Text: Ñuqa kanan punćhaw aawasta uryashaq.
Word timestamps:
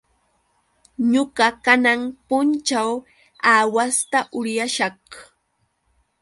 Ñuqa 1.11 1.47
kanan 1.63 2.01
punćhaw 2.27 2.89
aawasta 3.53 4.19
uryashaq. 4.37 5.05